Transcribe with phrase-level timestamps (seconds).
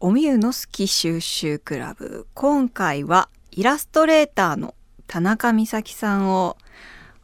[0.00, 2.28] おみゆの好き収集クラブ。
[2.32, 4.76] 今回はイラストレーターの
[5.08, 6.56] 田中美咲さんを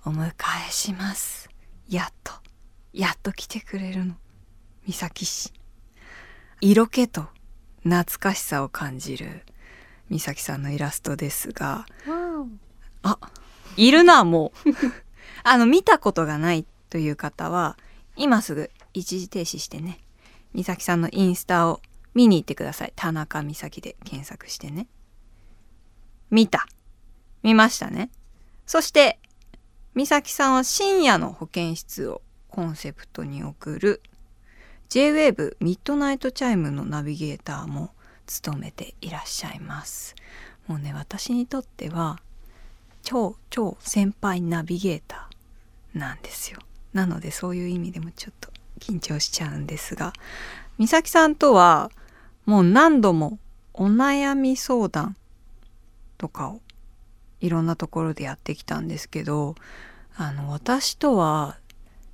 [0.04, 0.32] お迎
[0.68, 1.48] えします。
[1.88, 2.32] やっと
[2.92, 4.14] やっと来てくれるの。
[4.88, 5.52] 美咲氏。
[6.60, 7.26] 色気と
[7.84, 9.44] 懐かしさを感じる
[10.10, 11.86] 美咲さんのイラストですが。
[13.04, 13.18] あ
[13.76, 14.70] いるなもう。
[15.46, 17.78] あの見たことがないという方は
[18.16, 20.00] 今すぐ一時停止してね
[20.56, 21.80] みさきさんのインスタを
[22.14, 22.92] 見に行ってください。
[22.96, 24.86] たなかみさきで検索してね。
[26.30, 26.66] 見た。
[27.42, 28.10] 見ましたね。
[28.66, 29.18] そして
[29.94, 34.02] みさきさんは深夜の保健室をコンセプトに送る。
[34.88, 37.90] J-WAVE ミッドナイトチャイムのナビゲーターも
[38.26, 40.14] 務めていらっしゃいます。
[40.66, 42.18] もうね私にとっては
[43.02, 46.58] 超超先輩ナビゲーターなんですよ。
[46.92, 50.12] なのでそういう意味でもちょっと緊張しちゃうんですが
[50.78, 51.90] 美咲さんとは
[52.46, 53.38] もう何度も
[53.72, 55.16] お悩み相談
[56.18, 56.60] とかを
[57.40, 59.54] いろんなところでやってきたんですけど
[60.16, 61.58] あの私とは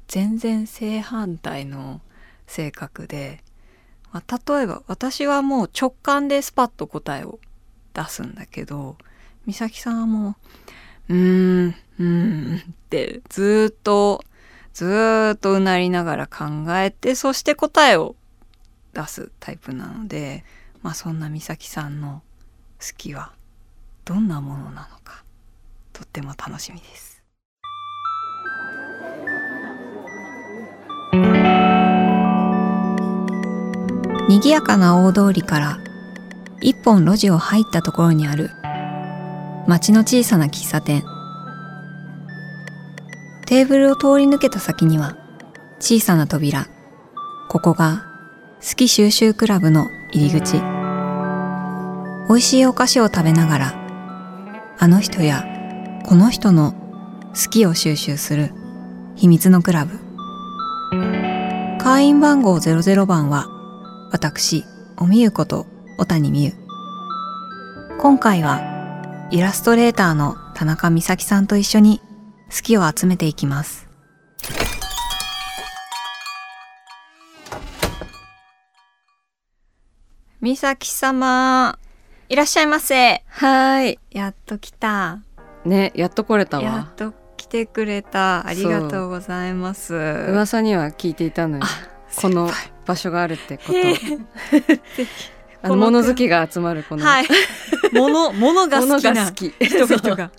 [0.08, 2.00] 全然正反対の
[2.46, 3.42] 性格で、
[4.12, 7.38] まあ、例えば私はもう直感でスパッと答えを
[7.94, 8.96] 出すんだけど
[9.46, 10.36] 美咲さんはも
[11.08, 14.24] う「うーんうーん」ってずっと
[14.72, 16.44] ずーっとうなりながら考
[16.78, 18.16] えてそして答えを
[18.92, 20.44] 出すタイプなので、
[20.82, 22.22] まあ、そんな美咲さんの
[22.80, 23.32] 好きは
[24.04, 25.24] どんなものなのか
[25.92, 27.22] とっても楽しみです。
[34.28, 35.78] 賑やかな大通りから
[36.60, 38.50] 一本路地を入ったところにある
[39.66, 41.02] 町の小さな喫茶店
[43.46, 45.16] テーブルを通り抜けた先には
[45.80, 46.68] 小さな扉
[47.48, 48.09] ここが
[48.62, 50.58] 好き収集クラブの入り口。
[52.28, 55.46] 美味しいお菓子を食べながらあの人や
[56.04, 56.74] この人の
[57.30, 58.52] 好きを収集する
[59.16, 59.98] 秘密のクラブ。
[61.78, 63.46] 会員番号00番は
[64.12, 64.64] 私
[64.98, 66.52] おみゆこと小谷美優。
[67.98, 72.02] 今回はイラストレーターの田中美咲さんと一緒に
[72.54, 73.89] 好きを集めていきます。
[80.40, 81.78] 美咲様
[82.30, 83.22] いらっしゃいませ。
[83.26, 83.98] はい。
[84.10, 85.18] やっと来た。
[85.66, 86.62] ねやっと来れたわ。
[86.62, 88.46] やっと来てくれた。
[88.46, 89.94] ありがとうございます。
[89.94, 91.64] 噂には聞いていたのよ
[92.16, 92.48] この
[92.86, 93.72] 場所があるってこと
[95.62, 97.26] あの物好きが集まるこの、はい、
[97.92, 100.30] 物物が好きな人々が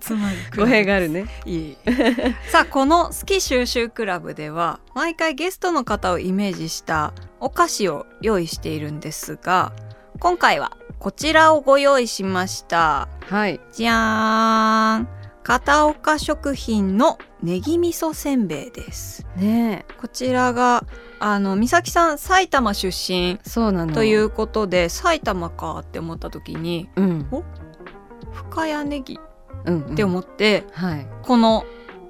[0.00, 1.26] 集まる語弊があるね。
[1.44, 1.76] いい。
[2.50, 9.72] さあこの好き収集クラブでは毎回ゲストの方をイメージしたお菓子を用意しているんですが
[10.20, 13.08] 今回はこちらをご用意しました。
[13.28, 13.60] はい。
[13.72, 15.08] じゃーん
[15.42, 19.26] 片岡食品のネギ味噌せんべいです。
[19.36, 20.84] ねこちらが
[21.20, 23.94] あの美咲さん埼玉出身そうなの。
[23.94, 27.28] ということで埼玉かって思った時にうん。
[28.32, 29.18] 深谷ネギ
[29.64, 31.06] うんって思って、はい。
[31.22, 31.64] この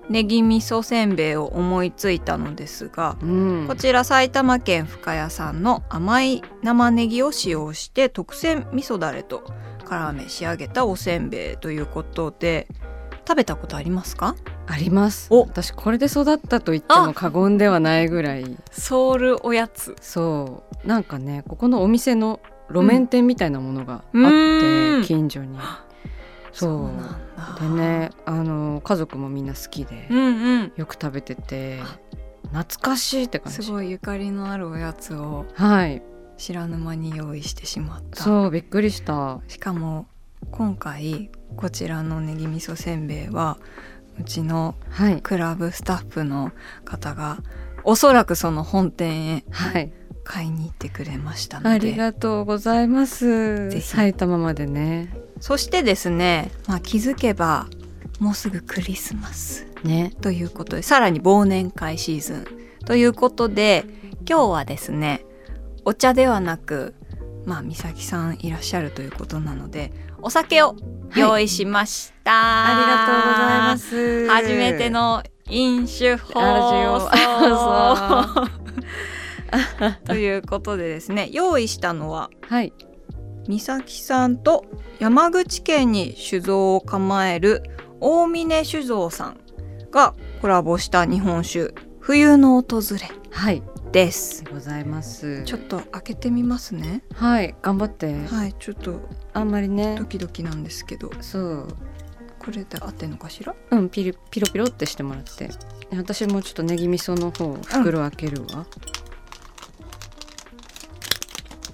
[0.09, 3.65] ネギ味噌せんべいを思いついたのですが、うん。
[3.69, 9.45] こちら埼玉県深谷産の甘い生ネギを使用して特選味噌だれと
[9.85, 12.69] 絡め仕上げたおせんべいということで
[13.29, 14.37] 食べたことありますか？
[14.67, 15.29] あります。
[15.31, 15.43] お。
[15.43, 18.57] 私これで育ったと言っても過言ではないぐらい。
[18.71, 19.95] ソウルおやつ。
[20.01, 20.89] そう。
[20.89, 22.41] なんかねここのお店の
[22.71, 25.59] 路面店みたいなものがあって、うん近所に。
[26.53, 27.59] そうなんだ。
[27.61, 30.73] でねあの家族もみんな好きで、うんうん。
[30.77, 31.83] よく食べてて
[32.45, 33.63] 懐かしいって感じ。
[33.63, 36.03] すごいゆかりのあるおやつをはい。
[36.39, 38.23] 知らぬ間に用意してしまった。
[38.23, 39.41] そうびっくりした。
[39.49, 40.07] しかも
[40.51, 43.59] 今回こちらのネギ味噌せんべいは
[44.21, 45.21] うちのはい。
[45.23, 46.53] クラブスタッフの
[46.85, 47.39] 方が
[47.85, 49.93] おそらくその本店へはい。
[50.25, 51.69] 買いに行ってくれましたので。
[51.71, 53.81] ありがとうございます。
[53.81, 55.15] 埼玉までね。
[55.41, 57.67] そしてですね、まあ、気づけば
[58.21, 59.67] もうすぐクリスマス。
[59.85, 60.13] ね。
[60.21, 62.47] ということでさらに忘年会シーズン。
[62.85, 63.85] ということで
[64.29, 65.25] 今日はですね
[65.85, 66.95] お茶ではなく
[67.45, 70.75] まあ美咲さんいらっしゃるということなのでお酒を
[71.17, 74.29] 用意しました、ありがとうございます。
[74.29, 77.09] 初めての飲酒放送。
[79.55, 80.07] オ。
[80.07, 82.73] ということでですね用意したのははい。
[83.49, 84.67] 美咲さんと
[84.99, 87.63] 山口県に酒造を構える
[88.01, 89.41] 大峰酒造さん
[89.91, 93.11] がコラボした日本酒冬の訪れ。
[93.31, 93.63] はい
[93.93, 94.45] です。
[94.45, 95.43] でございます。
[95.45, 97.03] ちょっと開けてみますね。
[97.15, 98.27] はい頑張って。
[98.27, 99.01] はいちょっと
[99.33, 99.97] あんまりね。
[99.99, 101.11] ドキドキなんですけど。
[101.21, 101.69] そう。
[102.39, 103.55] これで合ってんのかしら？
[103.71, 105.49] うんピリピロピロってしてもらって。
[105.49, 108.67] で私もちょっとネギ味噌の方袋開けるわ、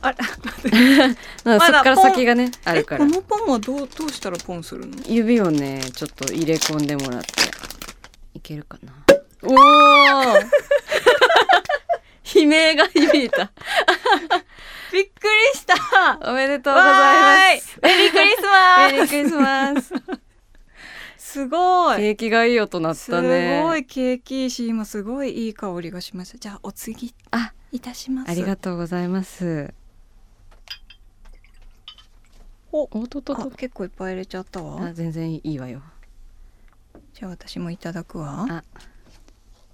[0.01, 0.17] あら。
[1.45, 3.05] なんかそっから先がねあえるから。
[3.07, 4.97] このポンはどうどうしたらポンするの？
[5.07, 7.29] 指をねちょっと入れ込んでもらって。
[8.35, 8.93] いけるかな。
[9.47, 9.57] おお
[12.35, 13.53] 悲鳴が響いた。
[14.93, 16.19] びっくりした。
[16.31, 17.79] おめでとうございます。
[17.83, 19.95] メリークリスマメリークリスマス。
[21.19, 21.97] すごい。
[21.99, 23.63] 景気がいい音鳴っすたね。
[23.63, 23.85] ごい。
[23.85, 28.31] ケーキいいし今すごいいい香りがしましたじゃあお次あいたします。
[28.31, 29.75] ありがとうございます
[32.71, 33.43] おおととと。
[33.43, 34.85] あ結構いっぱい入れちゃったわ。
[34.85, 35.83] あ全然いいわよ。
[37.15, 38.47] じゃあ私もいただくわ。
[38.49, 38.65] ああ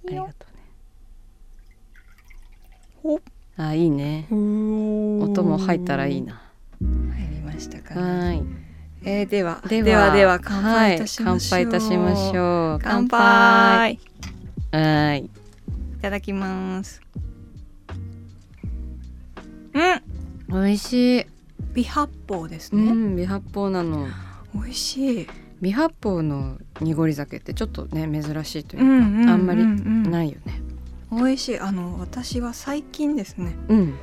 [0.07, 0.50] りがとう
[3.57, 4.27] あいいね。
[4.31, 6.41] 音音も入ったらいいな。
[6.79, 6.89] 入
[7.35, 7.99] りましたか。
[7.99, 8.43] はねーい。
[9.03, 9.61] えー、では。
[9.67, 10.11] では。
[10.11, 12.79] では乾杯いたしましょう、はい、乾杯いたしましょう。
[12.81, 13.99] 乾杯。
[14.71, 15.25] はーい。
[15.25, 15.29] い
[16.01, 17.01] ただきます。
[19.73, 20.61] うん。
[20.63, 21.25] 美味しい。
[21.73, 24.07] 微発泡ですうね、ん微発泡なの。
[24.53, 25.27] 美味しい。
[25.61, 29.29] 微発泡の濁り酒ってちょっとね珍しいというか、うんうんうんうん。
[29.29, 30.61] あんまりないよね
[31.11, 31.59] 美味しい。
[31.59, 33.93] あの私は最近ですねうん。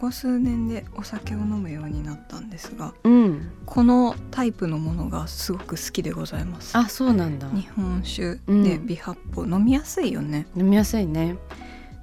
[0.00, 3.50] ここ数年でお酒を飲むようになったんですがうん。
[3.64, 6.76] このタイプのものがすごく好きでございます。
[6.76, 7.48] あそうなんだ。
[7.50, 8.62] 日本酒うん。
[8.64, 10.46] で微発泡、飲みやすいよね。
[10.56, 11.36] 飲みやすいね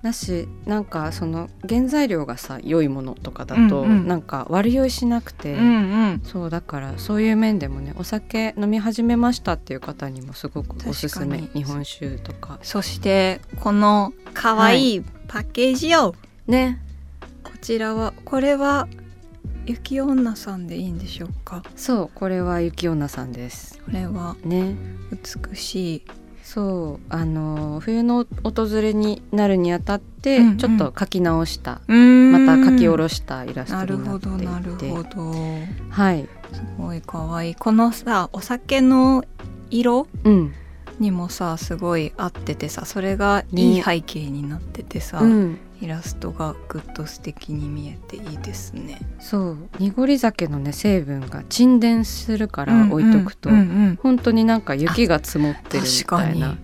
[0.01, 4.07] だしなんかその原材料がさ良いものとかだと、うんうん。
[4.07, 12.59] なんか悪酔いしなくて、んそうだからそういう面でもねお酒飲み始めましたっていう方にもすごくおすすめ日本酒とか。
[12.63, 16.15] そしてこの可愛いパッケージよ、
[16.47, 16.79] ね。
[17.43, 18.87] こちらはこれは
[19.67, 21.63] 雪女さんでいいんでしょうか？
[21.75, 23.79] そうこれは雪女さんです。
[23.85, 24.75] これはね。
[25.11, 26.05] 美しい
[26.53, 30.57] そうあの冬の訪れになるにあたって、うんうん。
[30.57, 31.79] ちょっと描き直した。
[31.87, 34.45] ままた描き下ろしたイラストになっていて。
[34.45, 35.33] どなるほど。
[35.89, 36.27] はい。
[36.51, 37.55] すごい可愛い。
[37.55, 39.23] このさお酒の
[39.69, 40.07] 色？
[40.25, 40.53] うん
[41.01, 45.57] にもさすごい合っててさそれがいい背景になっててさ、うん。
[45.81, 48.99] イラストがぐっと素敵に見えていいですね。
[49.19, 49.57] そう。
[49.79, 53.63] 濁り酒のね成分が沈殿するから置いとくと、うんうんう
[53.93, 53.99] ん。
[54.01, 56.55] 本当になんか雪が積もってるみたいな。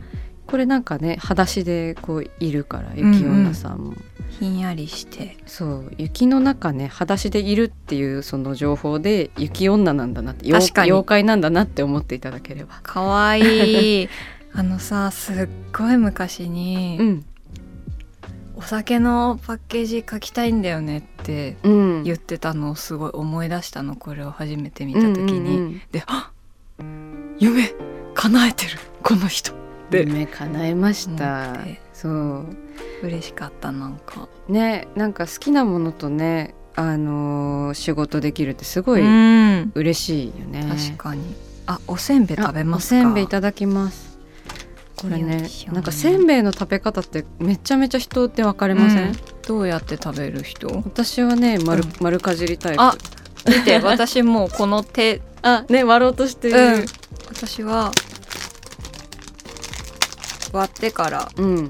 [0.45, 3.93] これなんかね裸足でこういるから雪女さんも、
[4.39, 5.37] ひんやりして。
[5.45, 10.91] そう雪の中ね裸足でいるっていうその情報で雪女なんだなって妖確かに。
[10.91, 12.79] 妖怪なんだなって思っていただければ。
[12.83, 14.09] 可愛い。
[14.53, 17.25] あのさすっごい昔に、うん。
[18.55, 22.03] お酒のパッケージ書きたいんだよねってうん。
[22.03, 25.49] 言ってたのをすごい思い出したのこれを初めて見た時に、うんうん。
[25.49, 26.31] うんであ
[27.39, 27.71] 夢
[28.15, 28.71] 叶えてる
[29.03, 29.51] この人。
[29.91, 31.51] で夢叶えました。
[31.53, 32.45] 思ってそう。
[33.01, 34.29] 嬉しかったなんか。
[34.47, 39.71] ねなんか好きなものとねあのー仕事できるってすごいうん。
[39.73, 41.23] 嬉しいよね、確かに。
[41.65, 44.19] あおせんべい食べますおせんべいいただきます。
[44.95, 49.15] これよねいしょなんかせんべいの食べ方ってめちゃめちゃ人って分かれません、うん。
[49.47, 50.67] どうやって食べる人？
[50.85, 51.91] 私はね丸,、うん。
[51.99, 52.81] 丸かじりタイプ。
[52.81, 52.95] あ
[53.47, 56.57] 見て私もうこの手 あね割ろうとしてる。
[56.57, 56.85] うん。
[57.29, 57.91] 私は
[60.53, 61.69] 割ってからうん、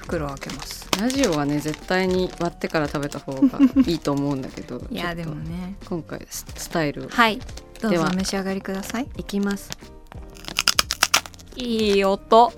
[0.00, 0.88] 袋を開けます。
[1.00, 5.76] ラジオはね絶対に割ってから食べた方が いいと思うんだけどいやでもね。
[5.88, 7.08] 今回ススタイルを。
[7.08, 7.38] はい。
[7.80, 9.08] どうではぞお召し上がりください。
[9.16, 9.70] いきます。
[11.56, 12.52] いい音。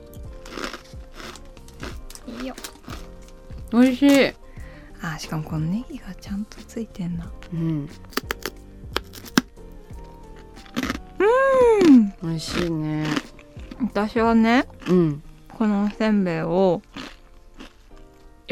[2.27, 2.55] いいよ。
[3.73, 4.33] 美味しい。
[5.03, 7.31] あしかもこのネギがちゃんとついてんな。
[7.53, 7.89] うん。
[11.89, 12.15] うん。
[12.23, 13.07] 美味しいね。
[13.81, 15.23] 私はねうん。
[15.49, 16.83] このおせんべいを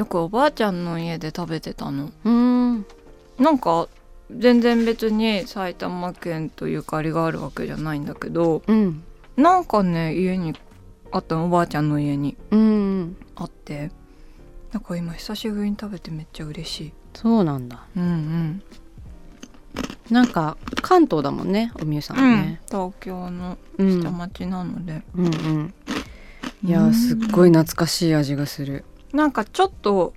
[0.01, 2.11] よくおばあちゃんの家で食べてたの。
[2.25, 2.87] うん。
[3.39, 3.87] なんか
[4.35, 9.03] 全然別に埼玉県とゆかりがあるわけじゃないんだけどうん。
[9.37, 10.55] なんかね家に
[11.13, 12.35] あったのおばあちゃんの家に。
[12.51, 13.17] うん。
[13.37, 13.91] あって。
[14.73, 16.93] なんか今久しぶりに食べてめっちゃ嬉しい。
[17.13, 17.85] そうなんだ。
[17.95, 18.63] うんうん。
[20.09, 25.75] なんか関東だもんねおみゆさんはね、東京のうん、下町なので、うんうん。
[26.65, 30.15] いやーすっごい懐かしい味がするなんかちょっと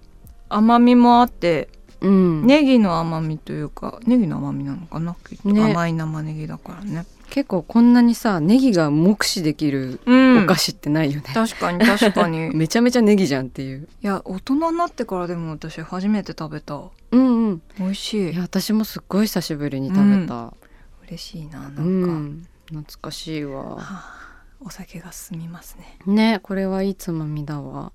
[0.49, 1.69] 甘みもあって
[2.01, 2.45] うん。
[2.45, 5.15] ネギの甘みというかネギの甘みなのかな？
[5.27, 5.71] きっと、ね。
[5.71, 7.05] 甘い生ネギだからね。
[7.29, 10.43] 結構こんなにさネギが目視できるうん。
[10.43, 12.47] お菓子ってないよね、確かに確かに。
[12.47, 13.87] い めちゃめちゃネギじゃんっていう。
[14.01, 16.79] や大人になってからでも私初めて食べた。
[17.11, 17.61] うんうん。
[17.79, 18.33] 美味しい。
[18.33, 20.53] いや私もすっごい久しぶりに食べた。
[21.07, 23.75] 嬉しいななんか、うん、懐かしいわ。
[23.75, 24.23] はあ
[24.65, 25.97] お酒が進みますね。
[26.05, 27.91] ねこれはいいつまみだわ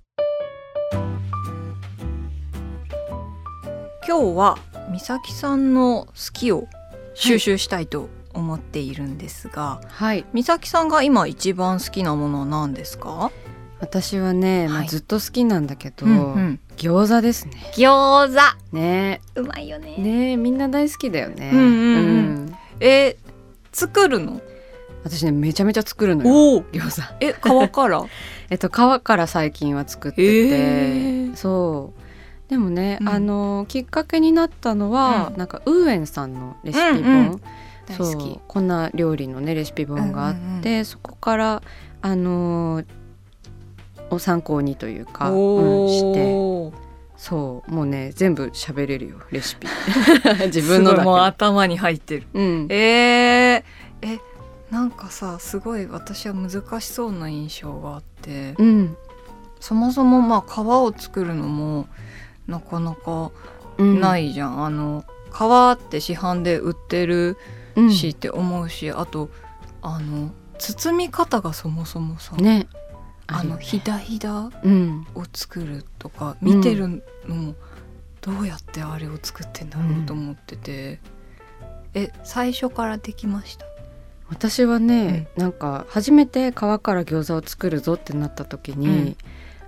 [4.07, 4.59] 今日は
[4.93, 6.67] 美咲さんの好きを
[7.15, 10.25] 収集したいと思っているんですが、はい。
[10.33, 13.31] 美咲さんが今一番好きなものは何ですか、
[13.81, 17.53] 私はね、まあ、はいずっと好きなんだけど、ん、餃子ですね。
[17.75, 18.77] 餃子。
[18.77, 19.21] ね。
[19.35, 19.97] うまいよね。
[19.99, 21.51] ねみんな大好きだよね。
[21.53, 21.67] うんうん。
[21.67, 22.03] う
[22.47, 22.57] ん。
[22.81, 23.17] え
[23.73, 24.41] 作るの？
[25.09, 26.31] 私ねめちゃめちゃ作るのよ。
[26.31, 26.63] おお。
[26.65, 27.15] 餃子。
[27.21, 28.05] え皮から？
[28.51, 32.51] えっと皮から最近は作ってて、へーそう。
[32.51, 33.09] でもね、うん。
[33.09, 35.39] あのきっかけになったのは、うん。
[35.39, 37.41] なんかウーエンさんのレシピ本、うんうん。
[37.87, 38.15] 大そう。
[38.15, 38.41] 好き。
[38.47, 41.63] こんな料理のねレシピ本があって、うんうんそこから
[42.01, 42.87] あのー
[44.11, 46.25] を参考にというか、おうん、して。
[46.25, 46.73] ー
[47.19, 47.71] そう。
[47.71, 49.67] もうね全部喋れるよレシピ。
[50.47, 52.23] 自分のだ頭に入ってる。
[52.33, 52.67] けうん。
[52.71, 54.19] えー、え
[54.71, 58.97] なんかさすごい私は難しそうな印象があってうん。
[59.61, 61.89] そもそもまあ皮を作るのも
[62.47, 63.31] なかなか
[63.79, 64.01] うん。
[64.01, 67.37] ないじゃん、あの皮って市販で売ってる
[67.77, 67.93] うん。
[67.93, 69.31] しって思うし、あと
[69.83, 72.67] あの包み方がそもそもさ、ね。
[73.29, 75.07] あのひだひだうん。
[75.15, 76.89] を作るとか見てる
[77.27, 77.55] のも
[78.21, 81.01] どうやってあれを作ってんだろうと思ってて、
[81.95, 83.67] え最初からできました？
[84.31, 89.17] 私はね、なんか初めて皮から餃子を作るぞってなった時に、うん。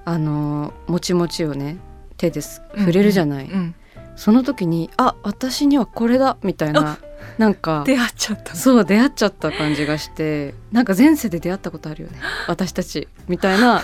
[0.07, 1.77] あのもちもちをね
[2.17, 3.75] 手です触れるじゃない、うん。
[4.17, 6.99] その時にあ私にはこれだみたいな
[7.37, 8.55] なんか出会っちゃった。
[8.55, 12.19] そう出会っちゃった感じがしてなんか前世で出会ったことあるよね。
[12.49, 13.83] 私たちみたいな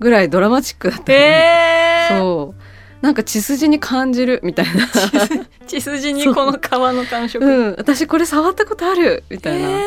[0.00, 2.55] ぐらいドラマチックだったのね、えー、そう
[3.02, 4.88] なんか血筋に感じるみたいな。
[5.66, 7.70] 血筋にこの皮の感触、う。
[7.72, 7.74] ん。
[7.76, 9.24] 私これ触ったことある。
[9.30, 9.82] みたいなえ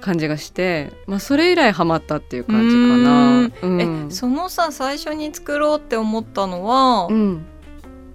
[0.00, 3.38] 感じがして、まあそれ以来ハマったっていうー感じかな。
[3.62, 3.78] うん。
[3.78, 7.46] ーえそのさ最初に作ろうって思ったのは、うん。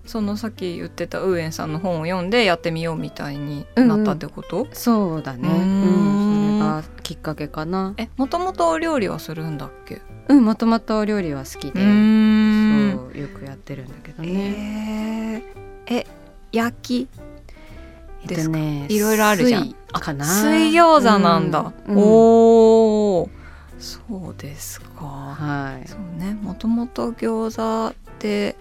[0.06, 5.50] そのさっき言ってたウーエンさんの本を読んでやってみようみたいになったってこと、そうだね。
[5.50, 6.58] うん。
[6.58, 6.60] ん。
[6.60, 7.94] それがきっかけかな。
[7.98, 10.02] えもともとお料理はするんだっけ？
[10.28, 11.80] うんもともとお料理は好きで
[13.16, 15.44] よくやってるんだけどね。
[15.88, 16.08] えー、え
[16.52, 17.10] 焼き？
[18.24, 18.58] えですか？
[18.58, 19.76] ねいろいろあるじゃん。
[19.94, 20.26] 水かな？
[20.26, 21.96] 水餃子なんだ、うん。
[21.96, 23.30] うんおお
[23.78, 25.06] そうですか。
[25.06, 25.88] はい。
[25.88, 26.34] そうね。
[26.34, 28.56] もともと餃子って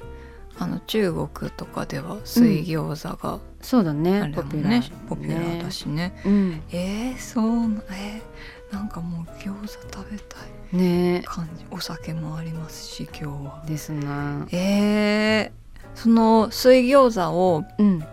[0.58, 4.32] あの中国とかでは水餃子がそうだあね。
[4.34, 6.20] ポピュラーね、ポピュラーだしね。
[6.26, 6.62] うん。
[6.70, 10.40] えー、そうなえー、なんかもう餃子食べたい
[10.72, 11.22] ね。
[11.24, 11.64] 感じ。
[11.70, 13.62] お酒もありますし今日は。
[13.66, 15.50] ですなえー、
[15.94, 18.04] その水餃子をうん。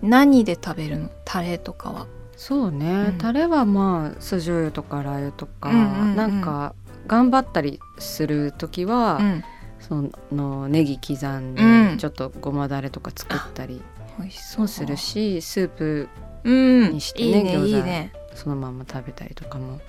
[0.00, 1.10] 何で食べるの？
[1.24, 2.06] タレとかは。
[2.36, 3.18] そうね、うん。
[3.18, 6.16] タレはまあ酢醤油とかラー油とか、うんうんうん。
[6.16, 6.74] なんか
[7.08, 9.44] 頑張ったりする時は、うん。
[9.80, 11.98] そのネギ刻んで、うん。
[11.98, 13.82] ちょっとごまだれとか作ったり
[14.20, 14.60] 美味しそう。
[14.62, 16.08] もするしスープ
[16.44, 16.52] う
[16.88, 16.92] ん。
[16.92, 17.66] にしてねいいね餃子。
[17.66, 19.80] いいねそのまま食べたりとかも、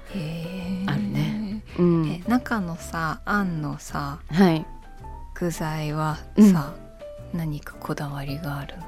[0.88, 1.64] あるね。
[1.78, 2.10] うん。
[2.10, 4.66] え中のさあんのさはい。
[5.36, 6.18] 具材は
[6.52, 6.74] さ、
[7.32, 8.76] 何かこだわりがある？
[8.78, 8.84] の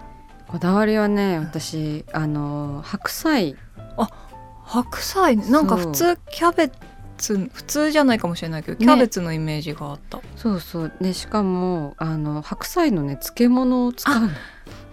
[0.47, 3.55] こだわりはね私あの白菜。
[4.65, 5.37] 白菜？
[5.37, 6.71] なんか普通キャベ
[7.17, 8.85] ツ普通じゃないかもしれないけど、ね。
[8.85, 10.19] キャベツのイメージがあった。
[10.37, 10.93] そうそう。
[10.99, 14.21] でしかもあの白菜のね漬物を使う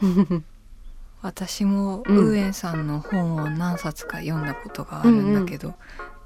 [0.02, 0.42] の
[1.22, 2.16] 私もうん。
[2.16, 5.75] ウーエンさんの本を何冊か読んだことがあるんだけど、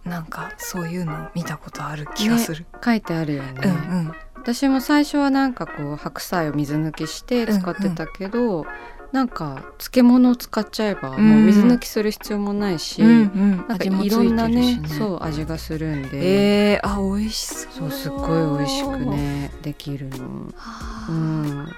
[0.04, 3.74] なんかそういうの見たことある気がする、書いてあるよね、うんう
[4.08, 4.12] ん。
[4.36, 8.66] 私も最初はなんかこう白菜を水抜きして使ってたけど、
[9.12, 11.28] なんか漬物を使っちゃえばうん。
[11.28, 13.64] もう水抜きする必要もないし、うんうん。
[13.68, 14.88] なんかいろんなねね。
[14.88, 17.72] そう味がするんで、えー、あ美味しそう。
[17.72, 20.46] そうすっごい美味しくねできるの。
[20.56, 21.68] はあうん、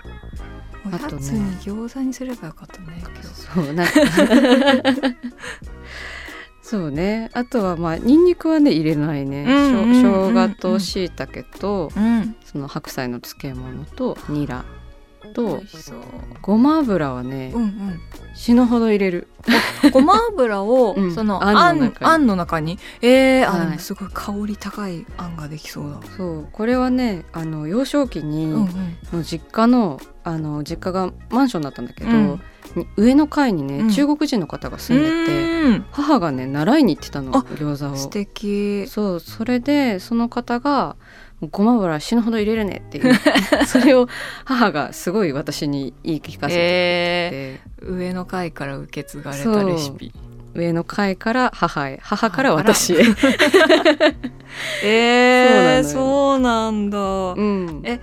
[0.93, 1.23] あとね。
[1.63, 3.93] 餃子にすればよかったねそうなんか
[6.63, 7.31] そうね。
[7.35, 10.01] あとはまあニンニクはね入れないね、うんうんうんうん。
[10.01, 12.37] しょ生姜と椎茸とうん。
[12.45, 14.65] その白菜の漬物とニラ
[15.33, 15.63] と
[16.43, 18.01] ごま油はね、うんうん。
[18.35, 19.29] 死ぬほど入れる。
[19.93, 21.15] ごま油を、 うん。
[21.15, 22.11] そのああんんの中に。
[22.11, 22.79] あんの中に？
[23.03, 23.67] えー、あはい。
[23.67, 26.49] でもすごい香り高いあんができそうだ、そう。
[26.53, 28.97] これはねあの幼少期に、うんうん。
[29.13, 32.41] の実家のあの実家がマンションだったんだけど、うん。
[32.77, 33.91] に上の階にね、うん。
[33.91, 35.85] 中国人の方が住んでて、うん。
[35.93, 37.97] 母がね習いに行ってたのあ餃子を。
[37.97, 38.87] 素敵。
[38.89, 39.21] そう。
[39.21, 40.97] それでその方が
[41.51, 43.15] 「ごま油死ぬほど入れるね」っていう
[43.67, 44.09] それを
[44.45, 50.13] 母がすごい私に言い聞かせてえて、ー、上の階から受け継がれたレシピ。
[50.55, 51.99] 上の階から母へ。
[52.03, 52.99] 母から私へ。
[54.85, 56.99] えー、そそうなんだ、
[57.33, 57.83] うん。
[57.85, 58.01] え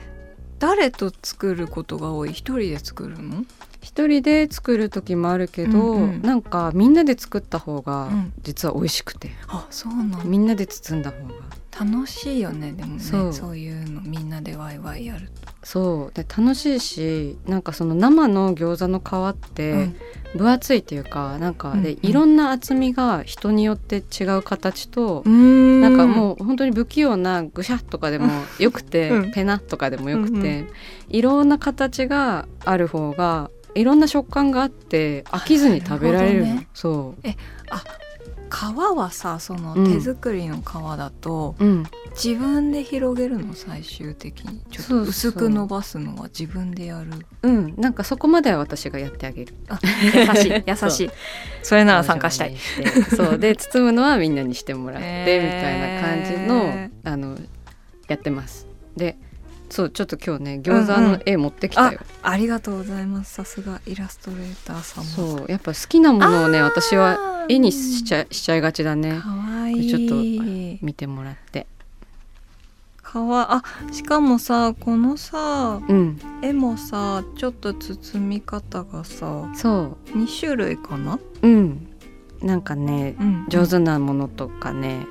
[0.60, 2.30] 誰と作ることが多い？
[2.32, 3.46] 一人で作るの？
[3.82, 6.22] 一人で作る時もあるけど、うんうん。
[6.22, 8.34] なんかみんなで作った方がうん。
[8.44, 10.20] 実は美味しくて、あそうなんだ。
[10.24, 11.34] みんなで包んだ方が
[11.80, 16.14] 楽しいよねでもねそそうういうのみんなでワイワイやると、そう。
[16.14, 19.96] で楽しいしなんかその生の餃子の皮って、うん。
[20.34, 22.10] 分厚いっていうかなんかで、うんうん。
[22.10, 29.32] いろんな厚みが人によって違う形と、ななんかもう本当に不器用なぐしゃっとかでもよくて、 うん。
[29.32, 30.68] ペナとかでもよくて、うんうん。
[31.10, 36.48] いろんな形がある方がいろんな食感があって飽きずに食べられるの。
[36.48, 36.68] なるほどね。
[36.74, 37.16] そ
[38.52, 40.66] 皮はさそのうん手作りの皮
[40.98, 44.62] だと、う、うん、自分で広げるの最終的に。
[44.70, 47.26] ちょっと薄く伸ばすのは自分でやる。
[47.44, 49.56] うん、なんかそこまでは私がやってあげる。
[49.70, 49.80] あ
[50.14, 50.64] 優しい。
[50.68, 51.10] 優しい。
[51.64, 52.58] それなら参加したい。
[53.16, 53.40] そう。
[53.40, 57.38] で包むのはみんなにしてもらって、みたいな感じのあの
[58.10, 58.68] やってます。
[58.98, 59.18] で
[59.72, 63.34] そうちょっと今日ね餃子の絵持ってきたよ、ありがとうございます。
[63.34, 69.20] さすがイラストレーターさんもそうやっぱ好きなものをね私は絵にしちゃしちゃいがちだね。
[69.22, 69.90] かわいい。
[69.90, 70.16] ちょっと
[70.86, 71.68] 見てもらって。
[73.02, 76.20] かわあしかもさこのさうん。
[76.42, 81.88] 絵もさちょっと包み方がさそ2種類かな、ううん。
[82.42, 83.46] なんかねうん。
[83.48, 85.06] 上手なものとかね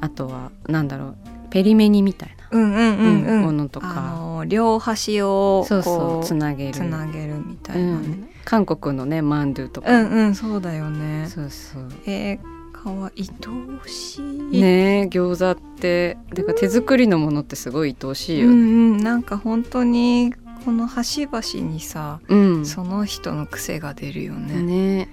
[0.00, 1.16] あとはなんだろう
[1.52, 2.48] ペリメニみたいな。
[2.50, 4.42] うんうんうんうん、ものとか。
[4.46, 6.72] 両端をそうそうこつなげる。
[6.72, 11.26] つなげるみたういなね、ん、韓国のねマンドゥとか、うん、うんそうだよね。
[11.28, 11.92] そうそう。
[12.06, 14.60] えー、かわいい愛おしい。
[14.60, 16.16] ねえ餃子って。
[16.34, 20.32] だから手作りのものってすごい愛おしいようんねうんなんか本当に
[20.64, 25.08] この端々にさ、うん、その人の癖が出るよね、ね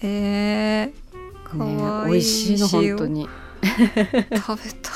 [0.00, 0.92] え。
[1.12, 2.12] ー、かねわいい。
[2.12, 3.28] 美味しいの本当に。
[3.62, 4.90] 食べた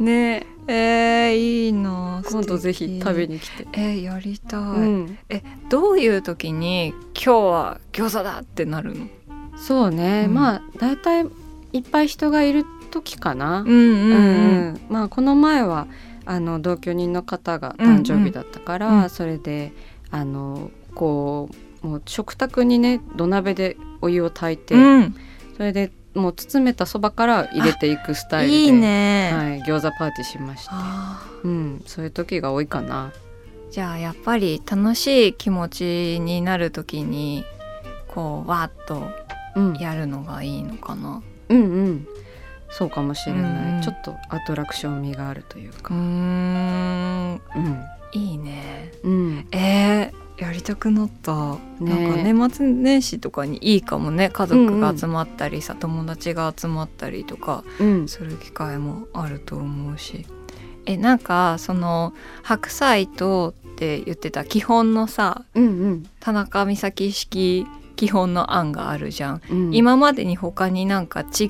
[0.00, 0.46] ね。
[0.66, 9.06] えー、いいな今度ぜひ食べにに来て、えー、やりたい、うん、えどういう時に今日は餃子だってなるの？
[9.56, 10.34] そうね、うん。
[10.34, 11.26] まあだいたい
[11.72, 13.72] いっぱい人がいる時かな、んうん。
[13.72, 14.16] うんう
[14.72, 14.80] ん。
[14.88, 15.88] まあこの前は
[16.24, 19.10] あの同居人の方が誕生日だったから、うんうん。
[19.10, 19.72] それで
[20.10, 21.48] あのこ
[21.82, 25.16] うもう食卓にね土鍋でお湯を炊いて、うん。
[25.56, 33.12] それでもう包めたそばから入れていくスタイルでいいね、はい、餃子パーティーしまして、あうん、そういう時が多いかな。
[33.70, 37.44] ーじゃあやっぱり楽しい気持ちになる時に
[38.08, 39.08] こうわーっと
[39.56, 41.22] うん、やるのがいいのかな？
[41.48, 42.06] うんうん。
[42.70, 43.82] そうかもしれない、うんうん。
[43.82, 45.98] ちょっとアトラクション味があるというか、ん。
[47.56, 47.84] うん。
[48.12, 48.92] いいね。
[49.02, 51.58] うん、えー、やりたくなった、ね。
[51.80, 54.30] なんか年末年始とかにいいかもね。
[54.30, 60.26] 家族が集まったりさ、友達が集まったりとかうん、する機会もあると思うし。
[60.86, 66.06] えなんかその白菜とって言ってた基本のさうんうん。
[66.20, 71.44] 田中美咲式基本の案があるじゃん、うん、今までに他になんか違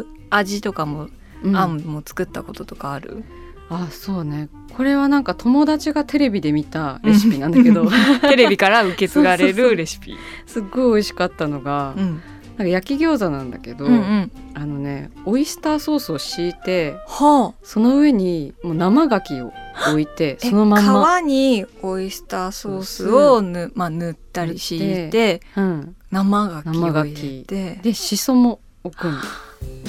[0.00, 1.08] う味とかも、
[1.42, 1.56] うん。
[1.56, 3.22] 案も作ったこととかある？
[3.70, 4.48] あそうね。
[4.76, 7.88] これはなんか友達がテレビで見たレシピなんだけど。
[8.28, 10.16] テレビから受け継がれるレシピ。
[10.46, 12.20] すっごい美味しかったのが、うん。
[12.58, 14.30] なんか焼き餃子なんだけど、うんうん。
[14.54, 17.58] あのねオイスターソースを敷いてはあ。
[17.62, 19.52] その上にもう生牡蠣を
[19.92, 27.80] 置いてえそのまんま、皮にオイスターソースをぬ、まあ、塗ったり敷いてうん、生牡蠣を入れて。
[27.82, 29.18] でしそも置くの。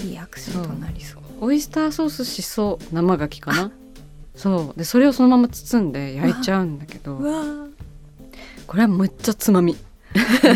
[0.06, 3.72] いいアクセントになりそうオイスターソースしそ生牡蠣かな？
[4.36, 4.78] そう。
[4.78, 7.20] でそれをそのまま包んで焼いちゃうんだけど。
[8.68, 9.76] これはむっちゃつまみ。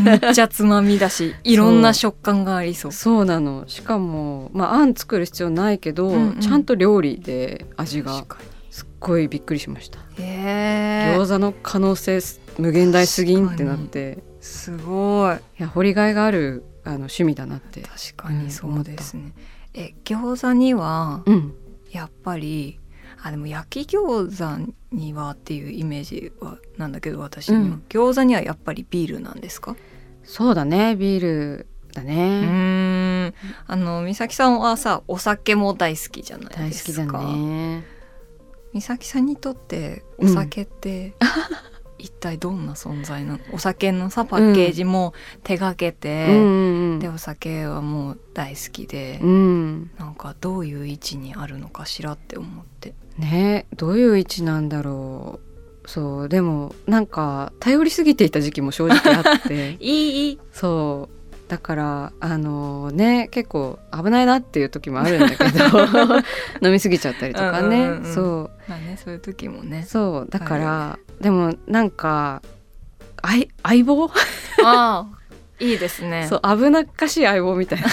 [0.04, 2.92] めっちゃつまみだし いろんな食感がありそう。
[2.92, 3.64] そうなの。
[3.68, 6.40] しかもまああん作る必要ないけど、うんうん。
[6.40, 8.26] ちゃんと料理で味が
[8.70, 12.20] すっごいびっくりしました、餃子の可能性
[12.58, 14.20] 無限大すぎんってなって。
[14.42, 15.36] すごい。
[15.36, 19.32] いや掘りがいがあるあの趣味だなって確かにそうですね、
[19.76, 21.54] え餃子にはうん。
[21.92, 22.80] やっぱり
[23.22, 27.84] あでも焼き餃子にはっていうイメージはなんだけど私には、うん。
[27.90, 29.76] 餃子にはやっぱりビールなんですか？
[30.24, 30.96] そうだね。
[30.96, 33.34] ビールだうね、ーん。
[33.68, 37.84] あの美咲さんはさお酒も大好きじゃない大好きだですかね。
[38.74, 41.14] 美咲さんにとってお酒って、
[41.98, 43.40] 一体どんな存在なの？
[43.52, 49.92] お酒のさパッケージも手がけて、うんうんでお酒はもう大好きで、うん。
[49.98, 52.94] なんかどういう位置にあるのかしらって思って。
[53.18, 55.40] ねどういう位置なんだろ
[55.86, 55.90] う。
[55.90, 59.78] そうでもなんか頼りすぎていた時期も正直あって。
[59.82, 60.40] いいいい。
[60.52, 61.16] そう。
[61.48, 65.66] だからあのね結構危ないなっていう時もあるんだけど。
[66.68, 68.52] 飲み過ぎちゃったりとかね、うんうんうんそう。
[68.68, 69.84] まあねそういう時もね。
[69.88, 70.30] そう。
[70.30, 72.42] だから、でもなんか
[73.22, 74.12] 相相棒、あ
[74.64, 75.08] あ
[75.60, 76.28] いいですね。
[76.30, 77.88] そう危なっかしい相棒みたいな。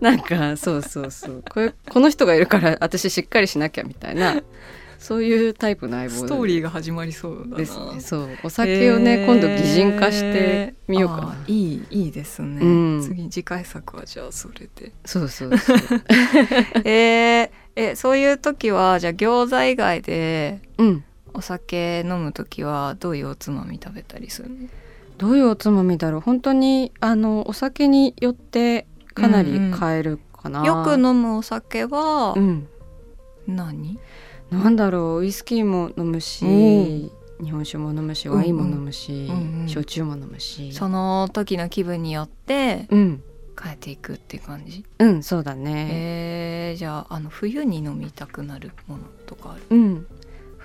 [0.00, 1.44] なんかそうそうそう。
[1.48, 4.42] これこの人がいるから私しっかりしなきゃみたいな。
[4.98, 8.00] そういうタイプの相棒ストーリーが始まりそうですね。
[8.00, 8.28] そう。
[8.42, 11.36] お酒をね、今度擬人化してみようかな。
[11.46, 13.02] いいいいですね、うん。
[13.02, 14.92] 次次回作はじゃあそれで。
[15.04, 15.78] そうそうそう。
[16.84, 21.04] えー、えそういう時はじゃあ餃子以外でうん
[21.38, 24.56] お酒飲む時はどういうおつまみ食べたりするの？
[25.16, 26.20] どういうおつまみだろう？
[26.20, 32.68] 本当にあのお酒によってかなり変えるかな、よく飲むお酒はうん。
[33.46, 33.98] 何、
[34.50, 35.20] なんだろう？
[35.20, 37.10] ウイスキーも飲むし、うん。
[37.44, 38.38] 日本酒も飲むしうんうん。
[38.40, 39.68] ワインも飲むし、うんうん。
[39.68, 40.72] 焼酎も飲むし。
[40.72, 43.22] その時の気分によってうん。
[43.60, 49.62] 変えていくっていう感じ、うんそうだね、えー、じゃああの冬に飲みたくなるものとかある？
[49.70, 50.06] うん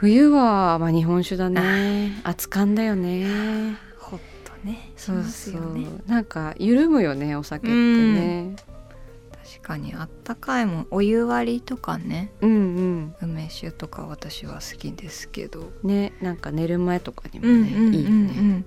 [0.04, 2.20] 冬は、まあ、日本酒だね。
[2.26, 3.78] 熱燗だよね。
[3.98, 4.92] ほっとね。
[4.98, 5.88] しそうそう、よね。
[6.08, 8.58] なんか緩むよねお酒ってね。
[9.32, 10.88] 確かにあったかいもん。
[10.92, 12.34] お湯割りとかね。
[12.42, 13.16] うんうん。
[13.22, 15.72] 梅酒とか私は好きですけど。
[15.84, 18.66] ねなんか寝る前とかにもね、いいよね。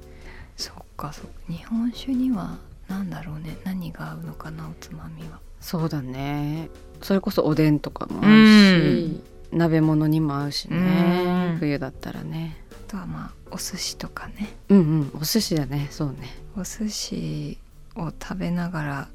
[0.57, 1.31] そっかそっか。
[1.53, 2.57] 日本酒には
[2.89, 3.59] 何だろうね。
[3.63, 5.41] 何が合うのかなおつまみは。
[5.61, 6.71] そうだね。
[7.03, 9.21] それこそおでんとかも合うし、
[9.53, 11.57] 鍋物にも合うしね、うん。
[11.59, 12.57] 冬だったらね。
[12.71, 14.55] あとはまあお寿司とかね。
[14.69, 15.89] うんうんお寿司だね。
[15.91, 16.37] そうね。
[16.57, 17.59] お寿司
[17.97, 19.09] を食べながら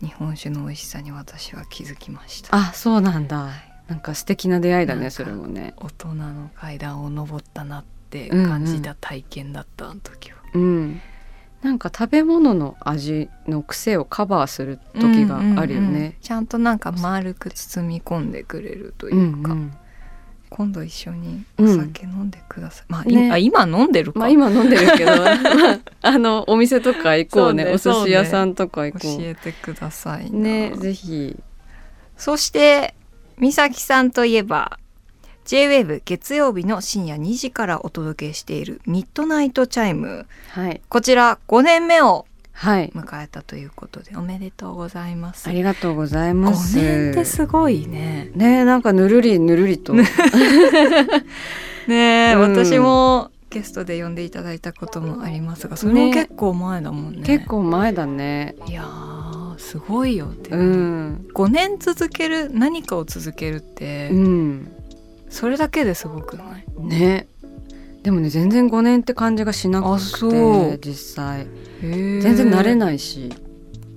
[0.00, 2.56] 日本酒の美味しさに私は気づきました。
[2.56, 3.50] あそうなんだ。
[3.88, 5.74] なんか素敵な出会いだねそれもね。
[5.76, 10.38] 大人の階段を登ったなって感じた体験だった、あの時は。
[10.54, 11.00] うん
[11.62, 19.72] なんか食べ物の味の癖をカバーする時があるようんうんうんねちゃんとなんか丸く包み込んでくれるとういうんか、うん。
[20.50, 23.30] 今度一緒にお酒飲んでください、まあ、いね。
[23.30, 25.16] あ今飲んでるか、まあ今飲んでるけど。
[25.16, 27.64] ま あ あのお店とか行こうね。
[27.64, 30.38] ねお寿司屋さんとか行こ教えてくださいな。
[30.38, 31.36] ねぜひ。
[32.16, 32.94] そして
[33.38, 34.78] 美咲さんといえば
[35.48, 40.26] J-WAVE 月曜日の深夜2時からお届けしているミッドナイトチャイム。
[40.50, 40.82] はい。
[40.90, 42.92] こちら5年目をはい。
[42.94, 45.48] 迎えたということでおめでとうございます。
[45.48, 46.78] ありがとうございます。
[46.78, 48.30] 5年ってすごいね。
[48.34, 49.94] ねなんかぬるりぬるりと。
[49.96, 50.04] ね
[51.88, 52.54] え、うん。
[52.54, 57.22] 私もゲストで呼んでいただいたこともありますがそれもね結構前だもんね。
[57.22, 58.54] 結構前だね。
[58.66, 61.26] いやーすごいよって、うん。
[61.32, 64.72] 5年続ける何かを続けるって、うん
[65.30, 66.36] それだけですごく。
[66.36, 66.64] ない。
[66.82, 67.28] ね。
[68.02, 70.78] でもね全然5年って感じがしなくあそう。
[70.78, 71.46] て実際。
[71.80, 73.32] 全全然慣れいないし。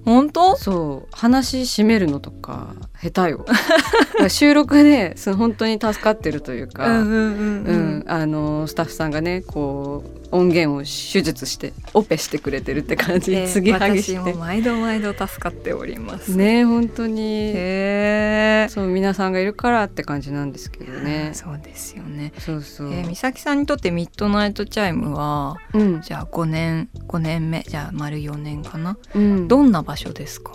[0.04, 0.56] 本当？
[0.58, 1.16] そう。
[1.16, 3.46] 話締めるのとか下手よ。
[4.30, 13.34] 収録でその本当に助かってるというか、スタッフさんがねこう音源を手術してオペしてくれてるって感じ。
[13.34, 16.36] えー継ぎはぎ私もして毎度毎度助かっております。
[16.36, 17.22] ね本当に。
[17.22, 18.68] へえ。
[18.70, 21.32] そう皆さんがいるからって感じなんですけどね。
[21.34, 22.32] そうですよね。
[22.40, 26.02] そうそう、えー美咲さんにとってミッドナイトチャイムはうん。
[26.02, 28.98] じゃあ5年5年目じゃあ丸4年かな？
[29.14, 30.54] うん、どんな場所ですか？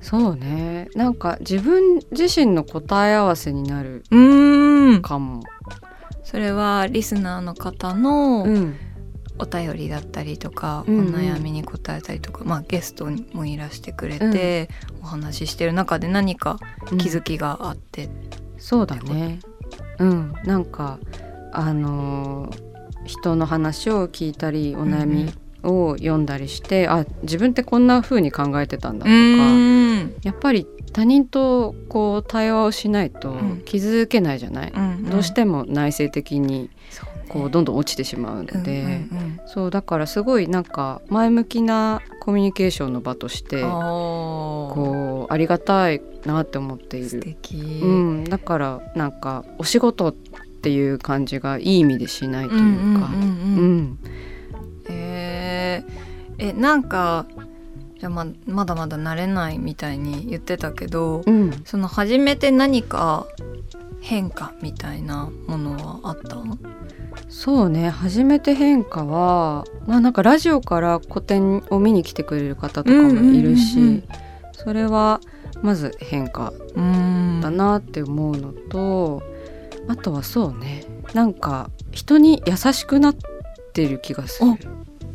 [0.00, 0.88] そうね。
[0.94, 5.02] なんか自分自身の答え合わせになるうーん。
[5.02, 5.42] かも、
[6.24, 8.76] それはリスナーの方のうん、
[9.38, 11.14] お便りだったりとか、うんうん。
[11.14, 14.68] お悩みに答えたりとか、まあ、ゲストにもいらしてくれて、
[15.02, 16.58] お話ししてる中で何か
[16.98, 18.08] 気づきがあって、
[18.58, 19.40] そうだね。
[19.98, 20.34] うん。
[20.44, 20.98] なんか
[21.52, 22.66] あのー
[23.06, 30.14] 人の話を聞いたりお悩みを読んだりして、あ自分ってこんな風に考えてたんだとか、ん。
[30.22, 33.62] やっぱり他人とこう対話をしないとうん。
[33.64, 36.68] 気づけないじゃない、うんどうしても内省的に
[37.28, 47.86] こうどんどん落ちてしまうので、うんうんそうだからすごいなんか前向きなコミュニケーションの場としてこうありがたいなって思ってい素る、敵、う
[48.20, 53.78] ん、だからなんかお仕事っていう感じがいい意味でしないというか、うんうんうんううん。
[53.78, 53.98] ん。
[54.88, 56.06] えー。
[56.38, 57.26] えなんか
[57.98, 63.26] いやままだまだ慣れないみたいに言ってたけど、うん、その初めて何か
[64.08, 66.40] 変化みたいなものはあった？
[67.28, 67.90] そうね。
[67.90, 74.04] 初めて変化はまあなんかラジオから個展を見に来てくれる方とかもいるし、
[74.52, 75.20] それは
[75.60, 79.22] まず変化うんだなって思うのと、
[79.88, 80.84] あとはそうね。
[81.12, 83.16] なんか人に優しくなっ
[83.72, 84.52] てる気がする。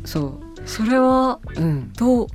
[0.04, 1.92] そそれはううん。
[1.94, 2.26] どう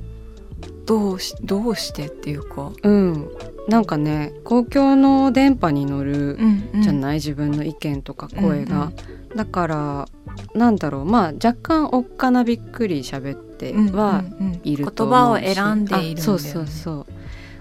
[0.86, 3.28] どうしどうしてっていうか、うん
[3.68, 8.94] なんかね公共の電波に乗るんじゃない、自分の意見とか声が、うん
[9.36, 10.08] だから
[10.54, 11.04] なんだろう。
[11.04, 17.06] まあ若干おっかなびっくり喋ってはうんうんいると言葉を思うし選んでいるんだよ、ね、あそうそうそう。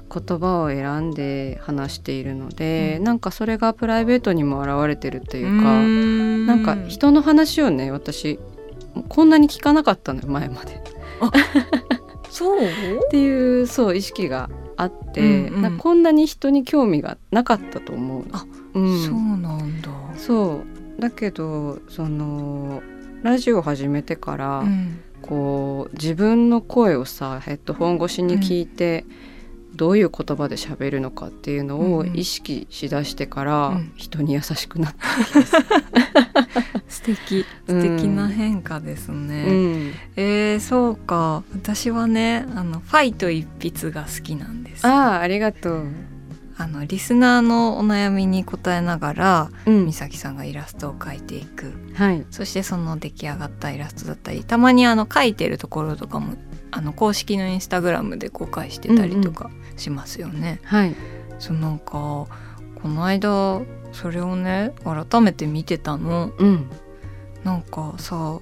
[0.10, 3.04] 言葉を選んで話しているので、うん。
[3.04, 8.39] なんかそれがプライベートにも現れてるとというか、なんか人の話をね私
[9.10, 10.82] こんなに聞かなかったのよ前まで。
[12.30, 12.60] そう？
[12.63, 12.63] っ
[13.12, 15.61] ていうそう意識があって、うんうん。
[15.61, 18.35] なんかこんなに人に興味がなかったと思うの。
[18.35, 20.63] あうん、そうなんだ、そ
[20.97, 21.01] う。
[21.01, 22.81] だけどその
[23.23, 24.99] ラジオを始めてから、うん。
[25.21, 29.05] こう自分の声をさヘッドホン越しに聞いて、
[29.75, 32.17] どういう言葉で喋るのかっていうのをうんうん。
[32.17, 33.91] 意識しだしてから、うん。
[33.95, 35.65] 人に優しくなった気がする。
[36.88, 37.45] 素敵。
[37.67, 37.82] うん。
[37.82, 41.43] 素敵な変化ですね、うん、えー、そうか。
[41.54, 44.86] 私はねあのファイト一筆が好きなんです。
[44.86, 45.86] ああありがとう。
[46.60, 49.86] あのリスナーのお悩みに答えながらうん。
[49.86, 51.73] 美咲さんがイラストを描いていく。
[51.93, 52.26] はい。
[52.32, 56.36] そしてその出来上がったイラストだったりたまにあの描いてるところとかも
[56.71, 60.60] あの公式のインスタグラムで公開してたりとかしますよね。
[60.63, 60.95] はい。
[61.39, 62.28] そうなんかこ
[62.84, 66.69] の間それをね改めて見てたのうん。
[67.43, 68.39] なんかさ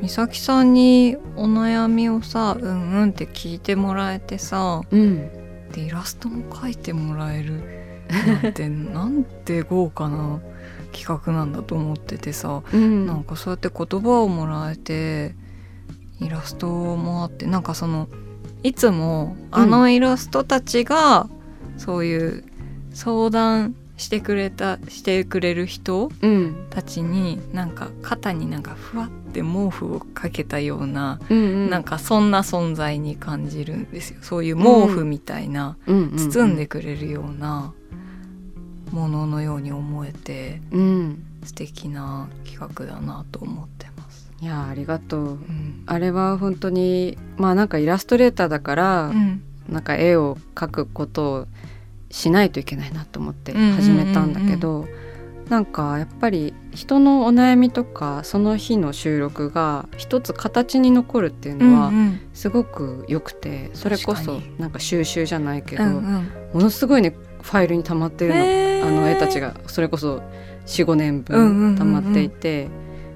[0.00, 5.70] 美咲さんにお悩みをさうんうんって聞いてもらえてさうん。
[5.72, 7.62] でイラストも描いてもらえる
[8.42, 10.40] なんて なんて豪華な
[10.92, 13.06] 企画なんだと思っててさうん。
[13.06, 15.34] なんかそうやって言葉をもらえて
[16.20, 18.08] イラストもあってなんかその
[18.62, 21.28] いつもあのイラストたちが
[21.76, 22.44] そういう
[22.92, 26.66] 相談してくれたしてくれる人うん。
[26.70, 31.38] たちになんか肩になんかふわって毛布をかけたような、うん。
[31.38, 31.70] うん。
[31.70, 37.72] なんかそんな存在に感じるんですよそういう毛布みたいな、うんうんうん、包んでくれるような
[38.90, 41.24] もののように思えてうん。
[41.44, 44.32] 素敵な企画だなと思ってます。
[44.40, 45.22] いやありがとう。
[45.22, 51.46] うんあれは本当にまあなんかイラストレーターだから、うんなんか絵を描くことを
[52.14, 53.76] しないといけないなと思ってうんうんうんうん。
[53.76, 54.86] 始めたんだけど、
[55.48, 62.20] なんかやっぱり人のお悩みとかその日の収録が一つ形に残るっていうのはうんうん。
[62.32, 64.58] すごく良くてそれこそ確かに。
[64.60, 66.30] なんか収集じゃないけど、うんうん。
[66.54, 68.40] ものすごいねファイルに溜まってるの。
[68.40, 68.86] へー。
[68.86, 69.56] あの絵たちが。
[69.66, 70.22] それこそ
[70.66, 71.74] 45年うんうんうんうん。
[71.74, 72.68] 分溜まっていて、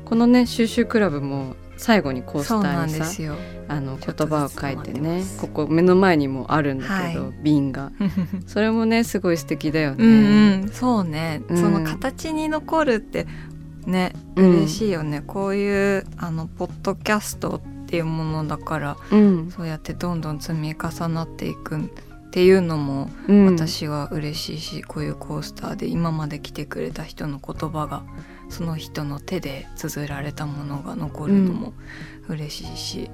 [0.05, 3.37] このね収集クラブも最後にコースターにさんですよ。
[3.69, 7.33] あの言葉を書いてねここ目の前にもあるんだけど、はい。
[7.43, 7.93] 瓶が。
[8.47, 10.05] それもねすごい素敵だよね。
[10.05, 11.57] うんうん、そうね、うん。
[11.57, 13.27] その形に残るって
[13.87, 14.51] ねうん。
[14.57, 19.51] 嬉しいよね、こういうあのポッドキャストっていうものだからうん。
[19.51, 21.81] そうやってどんどん積み重なっていくっ
[22.31, 23.47] ていうのもうん。
[23.47, 28.03] 私は嬉しいし、こういうコースターで今まで来てくれた人の言葉が
[28.49, 31.73] その人の手で綴られたものが残るのも
[32.29, 33.11] 嬉しいし、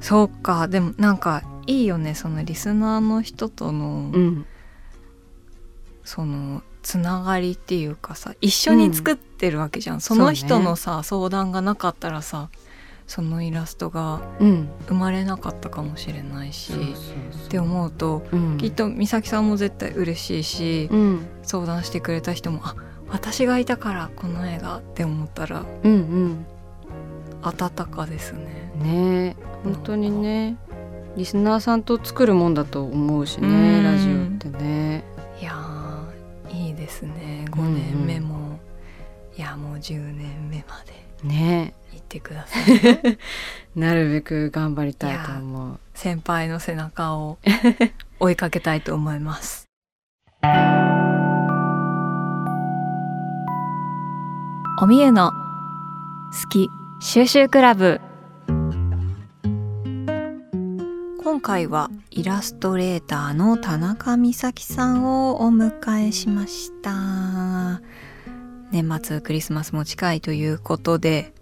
[0.00, 0.68] そうか。
[0.68, 2.14] でもなんかいいよね。
[2.14, 4.46] そのリスナーの人との、うん。
[6.02, 12.48] そのつながりっていうかさ一緒に作ってるわけじゃん、その人のさ、相談がなかったらさ
[13.06, 14.68] そのイラストがうん。
[14.88, 16.72] 生まれなかったかもしれないし
[17.46, 18.58] って思うとうん。
[18.58, 21.26] きっと美咲さんも絶対嬉しいし、うん。
[21.42, 22.74] 相談してくれた人もあ
[23.10, 26.46] 私がいたからこの絵がって思ったらうん
[27.42, 28.72] 温かですね。
[28.74, 30.56] うんね本当にね
[31.16, 35.04] リスナーさんと作るもんだと思うしうんねラジオってね。
[35.40, 38.58] いやーいいですね5年目も、
[39.36, 43.18] いやもう10年目までね行ってください。
[43.78, 45.80] なるべく頑張りたいと思う。
[45.94, 47.38] 先輩の背中を
[48.18, 49.69] 追いかけたいと思います。
[54.82, 58.00] おみゆの好き収集クラブ。
[61.22, 67.82] 今回はイラストレーターの田中美咲さんをお迎えしました。
[68.70, 71.34] 年末クリスマスも近いということで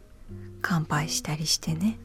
[0.60, 1.96] 乾杯したりしてね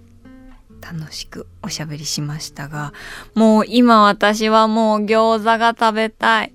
[0.82, 2.94] 楽しくおしゃべりしましたが
[3.34, 6.54] もう今私はもう餃子が食べたい。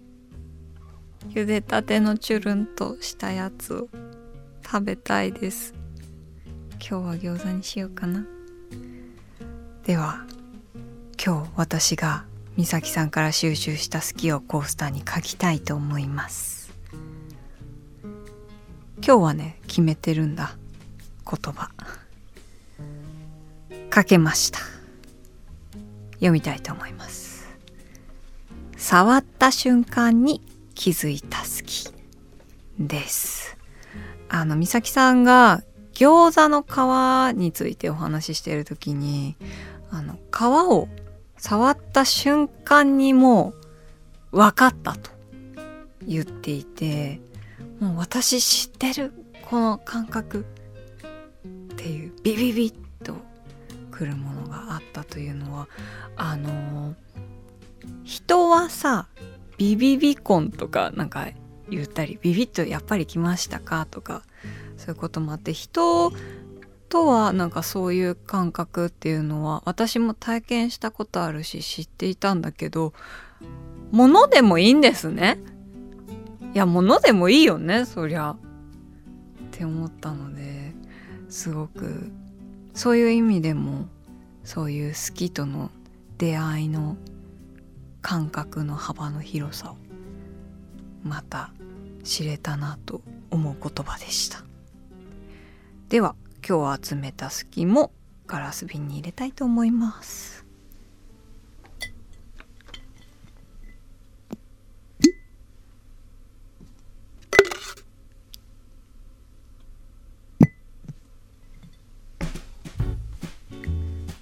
[1.30, 3.88] 茹でたてのチュルンとしたやつを
[4.70, 5.72] 食べたいです。
[6.72, 8.26] 今日は餃子にしようかな。
[9.84, 10.26] では
[11.24, 12.26] 今日私が
[12.58, 16.70] 美咲さんから収集した好きをコースターに書きたいと思います。
[19.02, 20.58] 今日はね決めてるんだ
[21.24, 21.70] 言葉。
[23.94, 24.58] 書けました。
[26.16, 27.48] 読みたいと思います。
[28.76, 30.42] 触った瞬間に
[30.74, 31.90] 気づいた好き
[32.78, 33.37] です。
[34.28, 35.62] あの美咲さんが
[35.94, 39.36] 餃子の皮についてお話ししている時に
[39.90, 40.88] あの皮を
[41.36, 43.54] 触った瞬間にも
[44.32, 45.10] う分かったと
[46.06, 47.20] 言っていて
[47.80, 49.12] もう私知ってる
[49.48, 50.44] この感覚
[51.72, 53.16] っていうビビビッと
[53.90, 55.68] くるものがあったというのは
[56.16, 56.94] あの
[58.04, 59.08] 人はさ
[59.56, 61.28] ビビビコンとかなんか
[61.70, 64.22] 言ったりビビッとやっぱり来ましたかとか
[64.76, 66.12] そういうこともあって人
[66.88, 72.92] とはなんかそういう感覚っていうのは私も体験したことあるし知っていたんだけど
[73.90, 75.38] 物でもいいんですね。
[76.54, 78.32] いや物でもいいよねそりゃ。
[78.32, 78.36] っ
[79.50, 80.72] て思ったので
[81.28, 82.10] すごく
[82.74, 83.86] そういう意味でも
[84.44, 85.70] そういう好きとの
[86.16, 86.96] 出会いの
[88.02, 89.76] 感覚の幅の広さを
[91.02, 91.50] また
[92.04, 94.44] 知れたなと思う言葉でした。
[95.88, 96.14] では
[96.46, 97.92] 今日集めた好きも
[98.26, 100.44] ガラス瓶に入れたいと思います。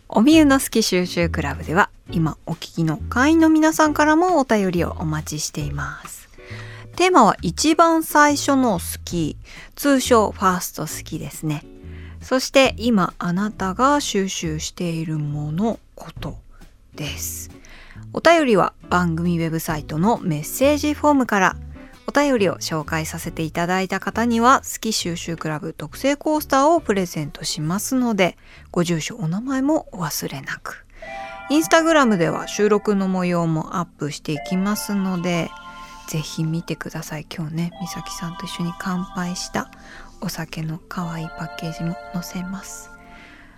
[0.08, 6.25] おみゆの好き収集クラブでは今お聞きの会員の皆さんからもお便りをお待ちしています。
[6.96, 9.36] テーマは一番最初の好き。
[9.74, 11.62] 通称ファースト好きですね。
[12.22, 16.38] そして今あなたが収集しているものこと
[16.94, 17.50] です。
[18.14, 21.56] お便りは番組ウェブサイトのメッセージフォームから。
[22.08, 28.36] お便りを紹介させていただいた方には好き収集クラブ特製コースターをプレゼントしますので
[28.70, 30.86] ご住所お名前もお忘れなく。
[31.50, 35.50] インスタグラムでは収録の模様もアップしていきますので
[36.08, 37.26] ぜひ見てください。
[37.34, 39.70] 今日ね美咲さんと一緒に乾杯した
[40.20, 42.90] お酒の可愛いパッケージも載せます。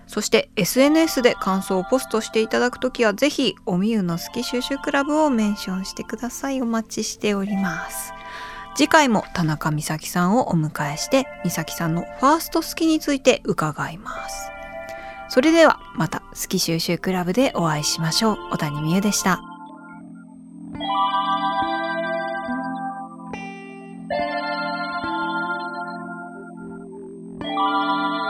[0.06, 6.62] そして SNS で感想をポストしていただくときはぜひおみゆの好き収集クラブをメンションしてください。
[6.62, 8.12] お待ちしております。
[8.74, 14.50] 次回も田中美咲さんをお迎えして美咲さんのファースト好きについて伺います。
[15.28, 18.38] それではまた好き収集クラブでお会いしましょう。
[18.52, 19.42] 小谷美優でした。
[27.58, 28.27] Música